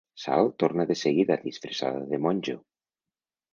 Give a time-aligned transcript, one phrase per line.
[0.21, 2.59] Sal torna de seguida, disfressada de monjo.